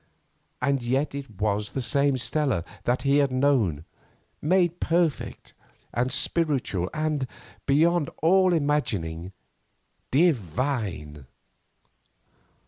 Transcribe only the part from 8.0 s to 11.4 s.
all imagining, divine.